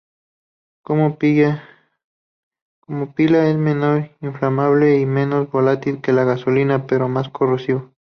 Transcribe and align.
Como 0.83 1.19
pila, 1.19 1.63
es 2.87 3.55
menos 3.55 4.09
inflamable 4.21 4.97
y 4.97 5.05
menos 5.05 5.51
volátil 5.51 6.01
que 6.01 6.11
la 6.11 6.23
gasolina, 6.23 6.87
pero 6.87 7.07
más 7.07 7.29
corrosivo. 7.29 7.93